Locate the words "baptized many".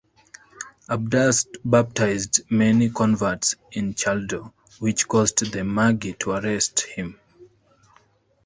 1.63-2.89